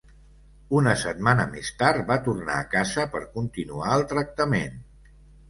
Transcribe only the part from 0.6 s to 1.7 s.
Una setmana més